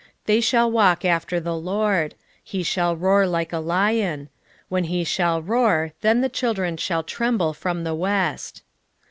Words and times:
11:10 0.25 0.25
They 0.25 0.41
shall 0.41 0.71
walk 0.71 1.05
after 1.05 1.39
the 1.39 1.55
LORD: 1.55 2.15
he 2.43 2.63
shall 2.63 2.95
roar 2.95 3.27
like 3.27 3.53
a 3.53 3.59
lion: 3.59 4.29
when 4.67 4.85
he 4.85 5.03
shall 5.03 5.43
roar, 5.43 5.91
then 6.01 6.21
the 6.21 6.27
children 6.27 6.75
shall 6.75 7.03
tremble 7.03 7.53
from 7.53 7.83
the 7.83 7.93
west. 7.93 8.63